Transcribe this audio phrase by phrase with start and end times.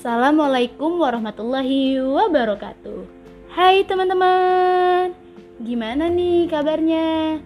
[0.00, 3.04] Assalamualaikum warahmatullahi wabarakatuh.
[3.52, 5.12] Hai teman-teman,
[5.60, 7.36] gimana nih kabarnya?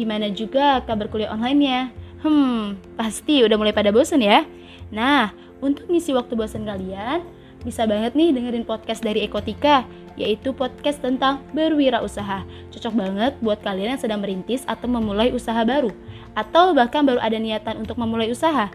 [0.00, 1.92] Gimana juga kabar kuliah online-nya?
[2.24, 4.48] Hmm, pasti udah mulai pada bosen ya?
[4.88, 7.20] Nah, untuk ngisi waktu bosan kalian,
[7.68, 9.84] bisa banget nih dengerin podcast dari Ekotika,
[10.16, 12.48] yaitu podcast tentang berwirausaha.
[12.72, 15.92] Cocok banget buat kalian yang sedang merintis atau memulai usaha baru,
[16.32, 18.72] atau bahkan baru ada niatan untuk memulai usaha.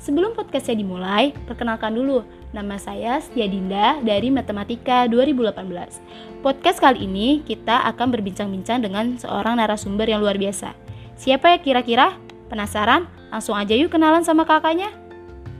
[0.00, 2.24] Sebelum podcastnya dimulai, perkenalkan dulu,
[2.56, 6.40] nama saya Setia Dinda dari Matematika 2018.
[6.40, 10.72] Podcast kali ini kita akan berbincang-bincang dengan seorang narasumber yang luar biasa.
[11.20, 12.16] Siapa ya kira-kira?
[12.48, 13.12] Penasaran?
[13.28, 14.88] Langsung aja yuk kenalan sama kakaknya.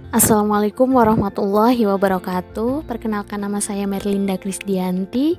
[0.08, 2.88] Assalamualaikum warahmatullahi wabarakatuh.
[2.88, 5.36] Perkenalkan nama saya Merlinda Krisdianti.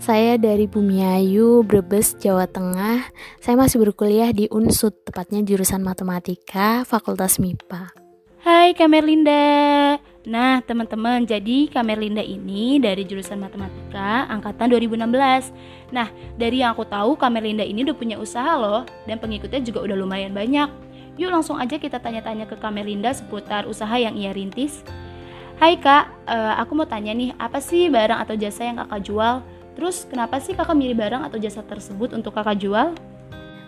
[0.00, 3.04] Saya dari Bumiayu, Brebes, Jawa Tengah.
[3.44, 7.99] Saya masih berkuliah di UNSUD, tepatnya jurusan Matematika, Fakultas MIPA.
[8.40, 10.00] Hai Kamerlinda.
[10.24, 15.52] Nah, teman-teman, jadi Kamerlinda ini dari jurusan Matematika angkatan 2016.
[15.92, 16.08] Nah,
[16.40, 20.32] dari yang aku tahu Kamerlinda ini udah punya usaha loh dan pengikutnya juga udah lumayan
[20.32, 20.72] banyak.
[21.20, 24.88] Yuk langsung aja kita tanya-tanya ke Kamerlinda seputar usaha yang ia rintis.
[25.60, 29.44] Hai Kak, uh, aku mau tanya nih, apa sih barang atau jasa yang Kakak jual?
[29.76, 32.96] Terus kenapa sih Kakak milih barang atau jasa tersebut untuk Kakak jual?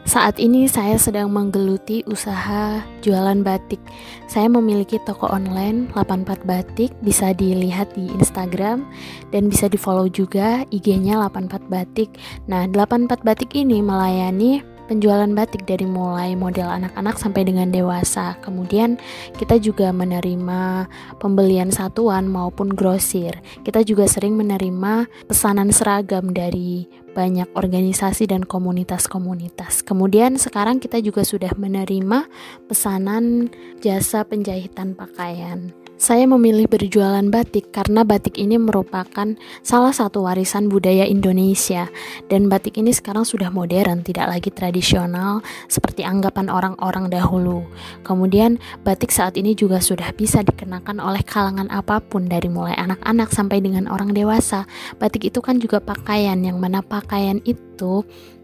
[0.03, 3.78] Saat ini saya sedang menggeluti usaha jualan batik.
[4.27, 8.83] Saya memiliki toko online 84 Batik, bisa dilihat di Instagram
[9.31, 12.19] dan bisa di-follow juga IG-nya 84 Batik.
[12.50, 18.37] Nah, 84 Batik ini melayani penjualan batik dari mulai model anak-anak sampai dengan dewasa.
[18.45, 19.01] Kemudian
[19.41, 20.84] kita juga menerima
[21.17, 23.41] pembelian satuan maupun grosir.
[23.65, 26.84] Kita juga sering menerima pesanan seragam dari
[27.17, 29.81] banyak organisasi dan komunitas-komunitas.
[29.81, 32.29] Kemudian sekarang kita juga sudah menerima
[32.69, 33.49] pesanan
[33.81, 35.81] jasa penjahitan pakaian.
[36.01, 41.87] Saya memilih berjualan batik karena batik ini merupakan salah satu warisan budaya Indonesia
[42.27, 47.62] dan batik ini sekarang sudah modern, tidak lagi tradisional seperti anggapan orang-orang dahulu.
[48.03, 53.31] Kemudian batik saat ini juga sudah bisa dikenakan oleh kalangan apa pun dari mulai anak-anak
[53.31, 54.66] sampai dengan orang dewasa.
[54.99, 58.03] Batik itu kan juga pakaian yang mana pakaian itu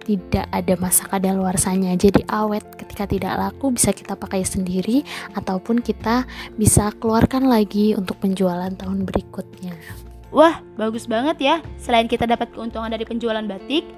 [0.09, 5.05] tidak ada masa kadaluarsanya jadi awet ketika tidak laku bisa kita pakai sendiri
[5.37, 6.25] ataupun kita
[6.57, 9.77] bisa keluarkan lagi untuk penjualan tahun berikutnya
[10.29, 11.57] Wah, bagus banget ya.
[11.81, 13.89] Selain kita dapat keuntungan dari penjualan batik,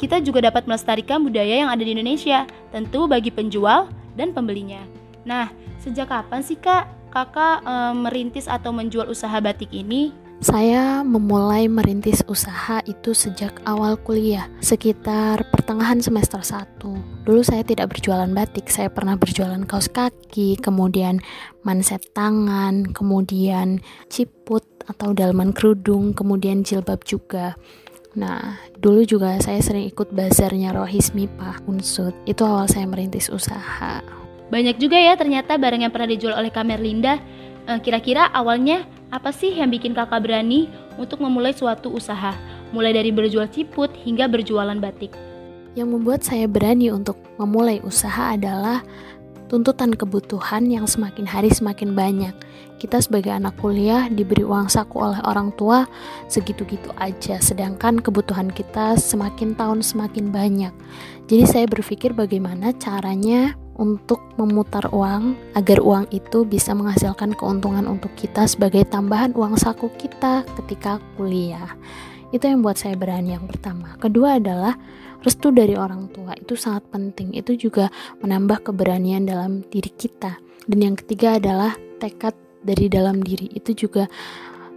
[0.00, 4.80] kita juga dapat melestarikan budaya yang ada di Indonesia, tentu bagi penjual dan pembelinya.
[5.28, 10.10] Nah, sejak kapan sih Kak, Kakak e, merintis atau menjual usaha batik ini?
[10.42, 17.24] Saya memulai merintis usaha itu sejak awal kuliah, sekitar pertengahan semester 1.
[17.24, 21.24] Dulu saya tidak berjualan batik, saya pernah berjualan kaos kaki, kemudian
[21.64, 23.80] manset tangan, kemudian
[24.12, 27.56] ciput atau dalman kerudung, kemudian jilbab juga.
[28.12, 32.12] Nah, dulu juga saya sering ikut bazarnya Rohis Mipa, Unsut.
[32.28, 34.04] Itu awal saya merintis usaha.
[34.52, 37.24] Banyak juga ya ternyata barang yang pernah dijual oleh Kamerlinda.
[37.64, 40.68] Eh, kira-kira awalnya apa sih yang bikin kakak berani
[41.00, 42.36] untuk memulai suatu usaha,
[42.76, 45.23] mulai dari berjual ciput hingga berjualan batik?
[45.74, 48.86] Yang membuat saya berani untuk memulai usaha adalah
[49.50, 52.34] tuntutan kebutuhan yang semakin hari semakin banyak.
[52.78, 55.86] Kita sebagai anak kuliah diberi uang saku oleh orang tua
[56.30, 60.74] segitu-gitu aja, sedangkan kebutuhan kita semakin tahun semakin banyak.
[61.30, 68.14] Jadi saya berpikir bagaimana caranya untuk memutar uang agar uang itu bisa menghasilkan keuntungan untuk
[68.14, 71.74] kita sebagai tambahan uang saku kita ketika kuliah.
[72.34, 73.94] Itu yang buat saya berani yang pertama.
[74.02, 74.74] Kedua adalah
[75.24, 77.32] restu dari orang tua itu sangat penting.
[77.32, 77.88] Itu juga
[78.20, 80.38] menambah keberanian dalam diri kita.
[80.68, 84.08] Dan yang ketiga adalah tekad dari dalam diri itu juga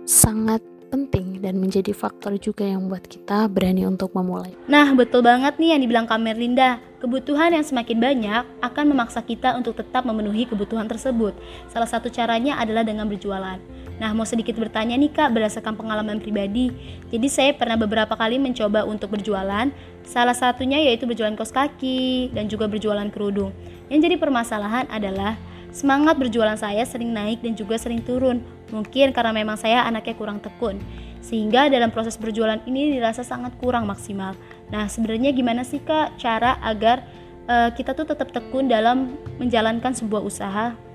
[0.08, 4.56] sangat penting dan menjadi faktor juga yang buat kita berani untuk memulai.
[4.72, 6.80] Nah, betul banget nih yang dibilang Kamerlinda.
[6.98, 11.36] Kebutuhan yang semakin banyak akan memaksa kita untuk tetap memenuhi kebutuhan tersebut.
[11.70, 13.60] Salah satu caranya adalah dengan berjualan.
[13.98, 16.70] Nah, mau sedikit bertanya nih Kak, berdasarkan pengalaman pribadi.
[17.10, 19.74] Jadi saya pernah beberapa kali mencoba untuk berjualan.
[20.06, 23.52] Salah satunya yaitu berjualan kos kaki dan juga berjualan kerudung.
[23.90, 25.36] Yang jadi permasalahan adalah
[25.74, 28.40] semangat berjualan saya sering naik dan juga sering turun.
[28.70, 30.80] Mungkin karena memang saya anaknya kurang tekun.
[31.20, 34.38] Sehingga dalam proses berjualan ini dirasa sangat kurang maksimal.
[34.72, 37.04] Nah, sebenarnya gimana sih Kak cara agar
[37.50, 40.87] uh, kita tuh tetap tekun dalam menjalankan sebuah usaha?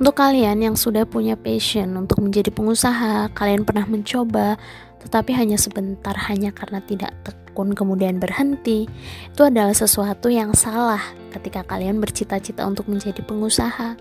[0.00, 4.56] Untuk kalian yang sudah punya passion untuk menjadi pengusaha, kalian pernah mencoba
[5.00, 8.84] tetapi hanya sebentar hanya karena tidak tekun kemudian berhenti,
[9.32, 11.00] itu adalah sesuatu yang salah
[11.32, 13.96] ketika kalian bercita-cita untuk menjadi pengusaha.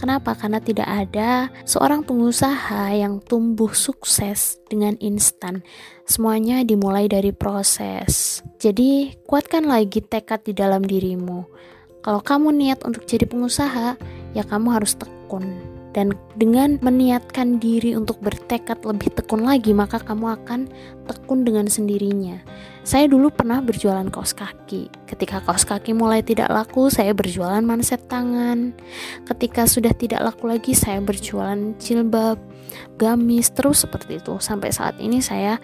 [0.00, 0.32] Kenapa?
[0.32, 5.60] Karena tidak ada seorang pengusaha yang tumbuh sukses dengan instan.
[6.08, 8.40] Semuanya dimulai dari proses.
[8.56, 11.44] Jadi, kuatkan lagi tekad di dalam dirimu.
[12.00, 14.00] Kalau kamu niat untuk jadi pengusaha,
[14.36, 15.44] ya kamu harus tekun.
[15.90, 20.70] Dan dengan meniatkan diri untuk bertekad lebih tekun lagi maka kamu akan
[21.10, 22.38] tekun dengan sendirinya.
[22.86, 24.86] Saya dulu pernah berjualan kaos kaki.
[25.10, 28.70] Ketika kaos kaki mulai tidak laku saya berjualan manset tangan.
[29.26, 32.38] Ketika sudah tidak laku lagi saya berjualan jilbab
[32.94, 34.38] gamis terus seperti itu.
[34.38, 35.58] Sampai saat ini saya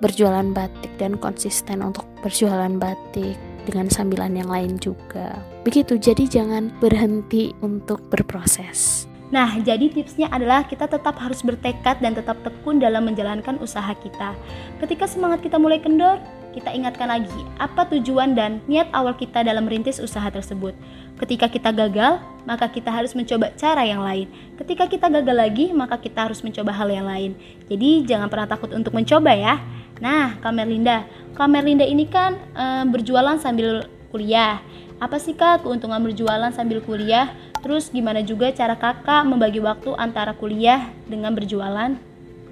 [0.00, 3.36] berjualan batik dan konsisten untuk berjualan batik
[3.68, 5.55] dengan sambilan yang lain juga.
[5.66, 9.10] Begitu, jadi jangan berhenti untuk berproses.
[9.34, 14.38] Nah, jadi tipsnya adalah kita tetap harus bertekad dan tetap tekun dalam menjalankan usaha kita.
[14.78, 16.22] Ketika semangat kita mulai kendor,
[16.54, 20.72] kita ingatkan lagi apa tujuan dan niat awal kita dalam merintis usaha tersebut.
[21.18, 24.30] Ketika kita gagal, maka kita harus mencoba cara yang lain.
[24.62, 27.34] Ketika kita gagal lagi, maka kita harus mencoba hal yang lain.
[27.66, 29.58] Jadi jangan pernah takut untuk mencoba ya.
[29.98, 31.04] Nah, Kamerlinda,
[31.34, 34.62] Kamerlinda ini kan e, berjualan sambil kuliah.
[34.96, 37.28] Apa sih kak keuntungan berjualan sambil kuliah?
[37.60, 42.00] Terus gimana juga cara kakak membagi waktu antara kuliah dengan berjualan?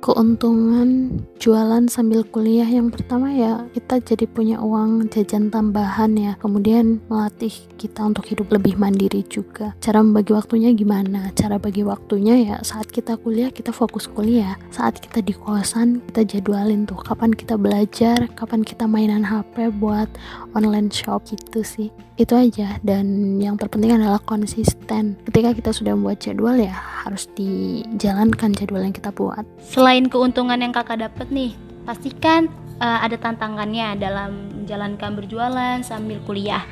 [0.04, 6.36] keuntungan jualan sambil kuliah yang pertama ya kita jadi punya uang jajan tambahan ya.
[6.36, 9.72] Kemudian melatih kita untuk hidup lebih mandiri juga.
[9.80, 11.32] Cara membagi waktunya gimana?
[11.32, 14.60] Cara bagi waktunya ya saat kita kuliah kita fokus kuliah.
[14.68, 20.12] Saat kita di kosan kita jadwalin tuh kapan kita belajar kapan kita mainan HP buat
[20.52, 25.18] online shop gitu sih itu aja dan yang terpenting adalah konsisten.
[25.26, 29.42] Ketika kita sudah membuat jadwal ya harus dijalankan jadwal yang kita buat.
[29.58, 32.46] Selain keuntungan yang kakak dapat nih pastikan
[32.78, 36.62] uh, ada tantangannya dalam menjalankan berjualan sambil kuliah.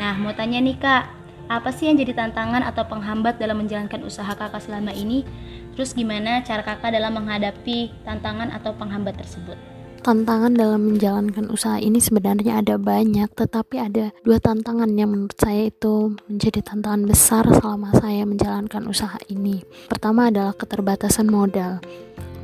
[0.00, 1.04] Nah mau tanya nih kak
[1.46, 5.28] apa sih yang jadi tantangan atau penghambat dalam menjalankan usaha kakak selama ini?
[5.76, 9.75] Terus gimana cara kakak dalam menghadapi tantangan atau penghambat tersebut
[10.06, 15.66] tantangan dalam menjalankan usaha ini sebenarnya ada banyak, tetapi ada dua tantangan yang menurut saya
[15.66, 19.66] itu menjadi tantangan besar selama saya menjalankan usaha ini.
[19.90, 21.82] Pertama adalah keterbatasan modal.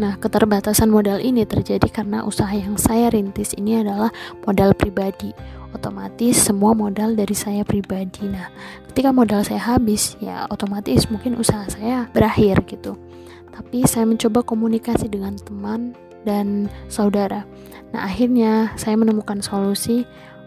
[0.03, 4.11] Nah, keterbatasan modal ini terjadi karena usaha yang saya rintis ini adalah
[4.43, 5.31] modal pribadi.
[5.71, 8.27] Otomatis semua modal dari saya pribadi.
[8.27, 8.51] Nah,
[8.91, 12.99] ketika modal saya habis, ya otomatis mungkin usaha saya berakhir gitu.
[13.55, 17.47] Tapi saya mencoba komunikasi dengan teman dan saudara.
[17.93, 20.07] Nah, akhirnya saya menemukan solusi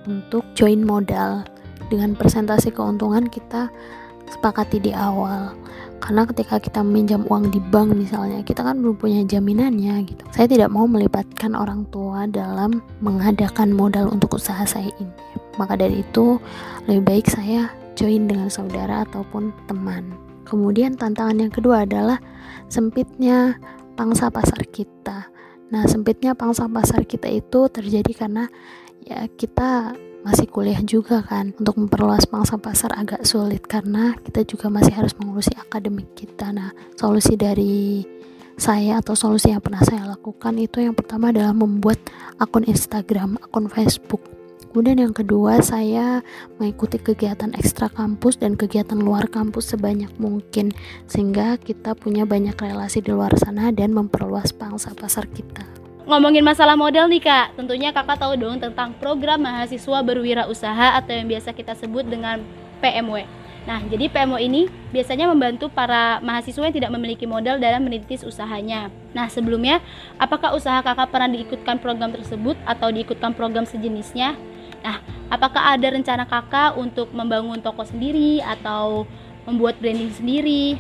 [0.10, 1.45] untuk join modal
[1.89, 3.69] dengan presentasi keuntungan kita
[4.30, 5.54] sepakati di awal.
[6.01, 10.22] Karena ketika kita meminjam uang di bank misalnya, kita kan belum punya jaminannya gitu.
[10.30, 15.16] Saya tidak mau melibatkan orang tua dalam mengadakan modal untuk usaha saya ini.
[15.57, 16.38] Maka dari itu,
[16.86, 20.13] lebih baik saya join dengan saudara ataupun teman.
[20.45, 22.21] Kemudian tantangan yang kedua adalah
[22.69, 23.57] sempitnya
[23.98, 25.31] pangsa pasar kita.
[25.74, 28.50] Nah, sempitnya pangsa pasar kita itu terjadi karena
[29.02, 34.74] ya kita masih kuliah juga kan untuk memperluas pangsa pasar agak sulit karena kita juga
[34.74, 36.50] masih harus mengurusi akademik kita.
[36.50, 38.02] Nah, solusi dari
[38.58, 42.02] saya atau solusi yang pernah saya lakukan itu yang pertama adalah membuat
[42.42, 44.35] akun Instagram, akun Facebook
[44.75, 46.19] Kemudian yang kedua, saya
[46.60, 50.75] mengikuti kegiatan ekstra kampus dan kegiatan luar kampus sebanyak mungkin
[51.07, 55.64] sehingga kita punya banyak relasi di luar sana dan memperluas pangsa pasar kita.
[56.04, 61.31] Ngomongin masalah modal nih kak, tentunya kakak tahu dong tentang program mahasiswa berwirausaha atau yang
[61.31, 62.44] biasa kita sebut dengan
[62.83, 63.23] PMW.
[63.71, 68.92] Nah, jadi PMO ini biasanya membantu para mahasiswa yang tidak memiliki modal dalam merintis usahanya.
[69.16, 69.80] Nah, sebelumnya,
[70.19, 74.35] apakah usaha kakak pernah diikutkan program tersebut atau diikutkan program sejenisnya?
[74.85, 75.01] Nah,
[75.33, 79.09] apakah ada rencana kakak untuk membangun toko sendiri atau
[79.49, 80.77] membuat branding sendiri?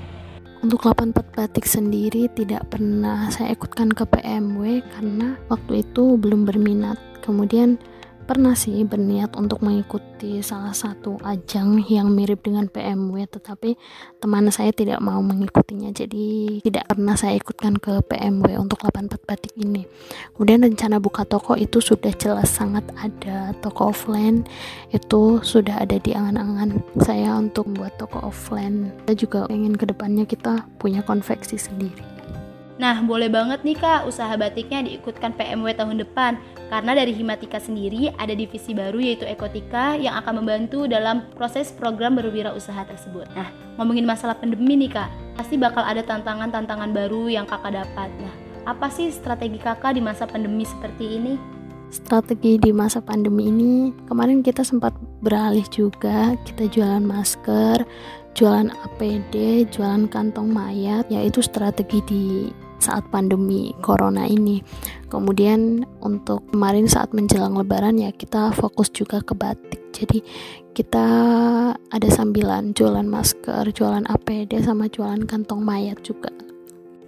[0.61, 7.01] Untuk 84 batik sendiri tidak pernah saya ikutkan ke PMW karena waktu itu belum berminat.
[7.25, 7.81] Kemudian
[8.25, 13.77] pernah sih berniat untuk mengikuti salah satu ajang yang mirip dengan PMW tetapi
[14.17, 15.93] teman saya tidak mau mengikutinya.
[15.93, 19.85] Jadi tidak pernah saya ikutkan ke PMW untuk 84 batik ini.
[20.33, 23.53] Kemudian rencana buka toko itu sudah jelas sangat ada.
[23.61, 24.41] Toko offline
[24.89, 28.89] itu sudah ada di angan-angan saya untuk membuat toko offline.
[29.05, 32.15] Kita juga ingin ke depannya kita punya konveksi sendiri.
[32.75, 36.35] Nah, boleh banget nih Kak usaha batiknya diikutkan PMW tahun depan
[36.69, 42.17] karena dari Himatika sendiri ada divisi baru yaitu Ekotika yang akan membantu dalam proses program
[42.17, 43.29] berwirausaha tersebut.
[43.37, 48.09] Nah, ngomongin masalah pandemi nih Kak, pasti bakal ada tantangan-tantangan baru yang Kakak dapat.
[48.17, 48.33] Nah,
[48.65, 51.55] apa sih strategi Kakak di masa pandemi seperti ini?
[51.95, 54.91] strategi di masa pandemi ini kemarin kita sempat
[55.23, 57.87] beralih juga kita jualan masker
[58.35, 62.25] jualan APD jualan kantong mayat yaitu strategi di
[62.79, 64.63] saat pandemi corona ini.
[65.07, 69.81] Kemudian untuk kemarin saat menjelang lebaran ya kita fokus juga ke batik.
[69.95, 70.19] Jadi
[70.75, 71.07] kita
[71.77, 76.29] ada sambilan jualan masker jualan APD sama jualan kantong mayat juga.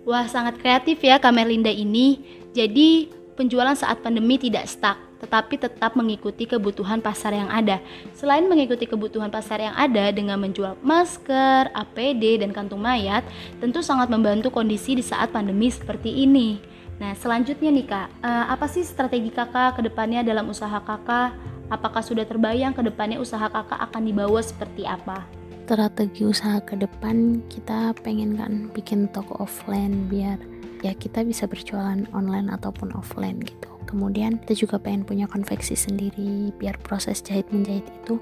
[0.07, 2.23] Wah, sangat kreatif ya Kamerlinda ini.
[2.55, 7.81] Jadi, penjualan saat pandemi tidak stuck, tetapi tetap mengikuti kebutuhan pasar yang ada.
[8.13, 13.25] Selain mengikuti kebutuhan pasar yang ada dengan menjual masker, APD, dan kantung mayat,
[13.59, 16.57] tentu sangat membantu kondisi di saat pandemi seperti ini.
[16.97, 21.37] Nah, selanjutnya nih Kak, eh, apa sih strategi Kakak ke depannya dalam usaha Kakak?
[21.67, 25.37] Apakah sudah terbayang ke depannya usaha Kakak akan dibawa seperti apa?
[25.67, 30.39] strategi usaha ke depan kita pengen kan bikin toko offline biar
[30.79, 36.51] ya kita bisa berjualan online ataupun offline gitu kemudian kita juga pengen punya konveksi sendiri
[36.59, 38.19] biar proses jahit menjahit itu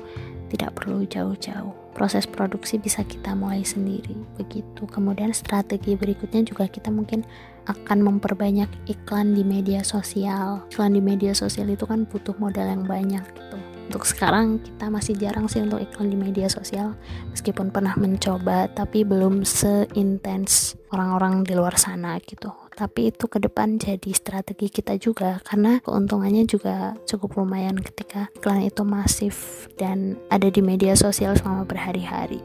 [0.54, 1.74] tidak perlu jauh-jauh.
[1.96, 4.86] Proses produksi bisa kita mulai sendiri begitu.
[4.86, 7.24] Kemudian strategi berikutnya juga kita mungkin
[7.66, 10.68] akan memperbanyak iklan di media sosial.
[10.70, 13.58] Iklan di media sosial itu kan butuh modal yang banyak gitu.
[13.86, 16.98] Untuk sekarang kita masih jarang sih untuk iklan di media sosial
[17.32, 23.80] meskipun pernah mencoba tapi belum seintens orang-orang di luar sana gitu tapi itu ke depan
[23.80, 30.52] jadi strategi kita juga karena keuntungannya juga cukup lumayan ketika iklan itu masif dan ada
[30.52, 32.44] di media sosial selama berhari-hari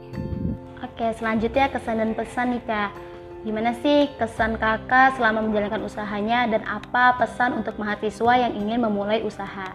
[0.81, 2.93] Oke, selanjutnya kesan dan pesan nih Kak.
[3.41, 9.25] Gimana sih kesan kakak selama menjalankan usahanya dan apa pesan untuk mahasiswa yang ingin memulai
[9.25, 9.73] usaha?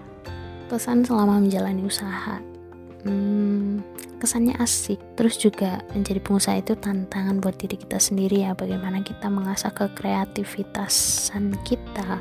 [0.65, 2.41] pesan selama menjalani usaha
[3.05, 3.81] hmm,
[4.17, 4.97] kesannya asik.
[5.19, 11.55] Terus juga menjadi pengusaha itu tantangan buat diri kita sendiri ya bagaimana kita mengasah kekreativitasan
[11.67, 12.19] kita.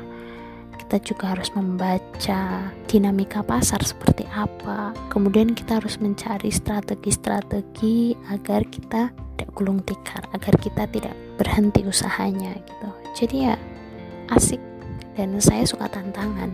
[0.85, 4.93] Kita juga harus membaca dinamika pasar seperti apa.
[5.09, 12.53] Kemudian kita harus mencari strategi-strategi agar kita tidak gulung tikar agar kita tidak berhenti usahanya
[12.63, 12.89] gitu.
[13.17, 13.55] Jadi ya
[14.29, 14.61] asik.
[15.15, 16.51] Dan saya suka tantangan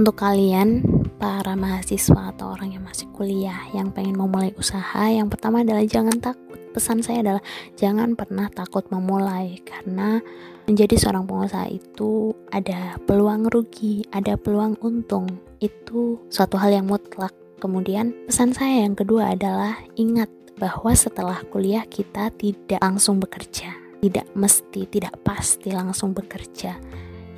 [0.00, 0.80] untuk kalian
[1.20, 6.16] para mahasiswa atau orang yang masih kuliah yang pengen memulai usaha, yang pertama adalah jangan
[6.16, 6.56] takut.
[6.72, 7.42] Pesan saya adalah
[7.76, 10.24] jangan pernah takut memulai karena
[10.64, 15.28] menjadi seorang pengusaha itu ada peluang rugi, ada peluang untung.
[15.60, 17.36] Itu suatu hal yang mutlak.
[17.60, 23.68] Kemudian pesan saya yang kedua adalah ingat bahwa setelah kuliah kita tidak langsung bekerja,
[24.00, 26.80] tidak mesti, tidak pasti langsung bekerja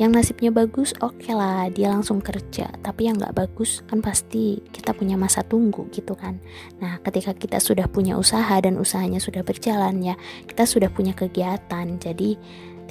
[0.01, 2.73] yang nasibnya bagus oke okay lah dia langsung kerja.
[2.81, 6.41] Tapi yang nggak bagus kan pasti kita punya masa tunggu gitu kan.
[6.81, 10.15] Nah ketika kita sudah punya usaha dan usahanya sudah berjalan ya
[10.49, 12.01] kita sudah punya kegiatan.
[12.01, 12.41] Jadi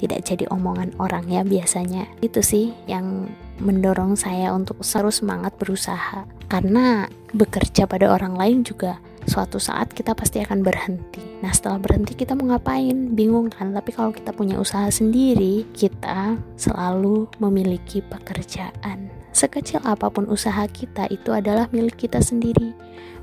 [0.02, 2.06] tidak jadi omongan orang ya biasanya.
[2.22, 3.30] Itu sih yang
[3.62, 6.26] mendorong saya untuk terus semangat berusaha.
[6.50, 8.98] Karena bekerja pada orang lain juga
[9.32, 11.24] suatu saat kita pasti akan berhenti.
[11.40, 13.16] Nah, setelah berhenti kita mau ngapain?
[13.16, 13.72] Bingung kan?
[13.72, 19.08] Tapi kalau kita punya usaha sendiri, kita selalu memiliki pekerjaan.
[19.32, 22.76] Sekecil apa pun usaha kita itu adalah milik kita sendiri,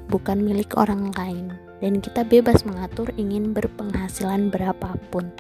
[0.10, 1.54] bukan milik orang lain.
[1.80, 5.32] Dan kita bebas mengatur ingin berpenghasilan berapapun,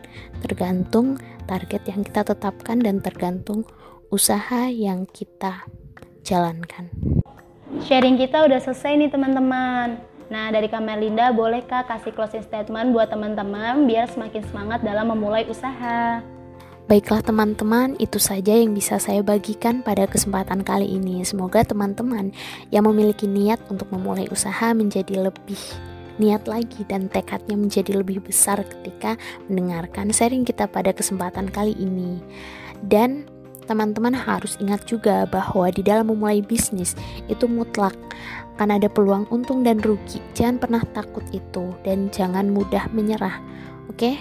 [0.45, 3.65] tergantung target yang kita tetapkan dan tergantung
[4.07, 5.65] usaha yang kita
[6.23, 6.93] jalankan.
[7.83, 10.08] Sharing kita udah selesai nih teman-teman.
[10.29, 16.21] Nah, dari Kamelinda, bolehkah kasih closing statement buat teman-teman biar semakin semangat dalam memulai usaha?
[16.85, 21.25] Baiklah teman-teman, itu saja yang bisa saya bagikan pada kesempatan kali ini.
[21.25, 22.29] Semoga teman-teman
[22.69, 25.57] yang memiliki niat untuk memulai usaha menjadi lebih
[26.21, 29.17] niat lagi dan tekadnya menjadi lebih besar ketika
[29.49, 32.21] mendengarkan sharing kita pada kesempatan kali ini.
[32.85, 33.25] Dan
[33.65, 36.97] teman-teman harus ingat juga bahwa di dalam memulai bisnis
[37.29, 37.93] itu mutlak
[38.59, 40.19] akan ada peluang untung dan rugi.
[40.35, 43.39] Jangan pernah takut itu dan jangan mudah menyerah.
[43.87, 44.19] Oke?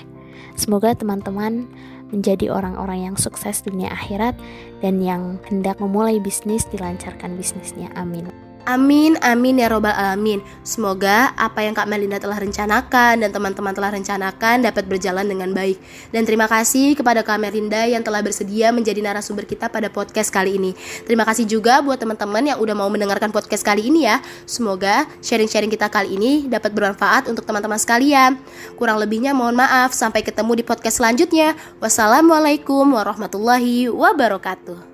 [0.55, 1.67] Semoga teman-teman
[2.15, 4.39] menjadi orang-orang yang sukses dunia akhirat
[4.79, 7.91] dan yang hendak memulai bisnis dilancarkan bisnisnya.
[7.99, 8.48] Amin.
[8.67, 10.43] Amin, amin ya robbal alamin.
[10.67, 15.81] Semoga apa yang Kak Melinda telah rencanakan dan teman-teman telah rencanakan dapat berjalan dengan baik.
[16.11, 20.59] Dan terima kasih kepada Kak Melinda yang telah bersedia menjadi narasumber kita pada podcast kali
[20.61, 20.77] ini.
[21.07, 24.21] Terima kasih juga buat teman-teman yang udah mau mendengarkan podcast kali ini ya.
[24.45, 28.37] Semoga sharing-sharing kita kali ini dapat bermanfaat untuk teman-teman sekalian.
[28.77, 29.97] Kurang lebihnya mohon maaf.
[29.97, 31.57] Sampai ketemu di podcast selanjutnya.
[31.81, 34.88] Wassalamualaikum warahmatullahi wabarakatuh.